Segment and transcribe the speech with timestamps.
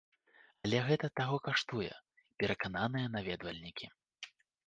[0.67, 1.91] Але гэта таго каштуе,
[2.43, 3.85] перакананыя наведвальнікі.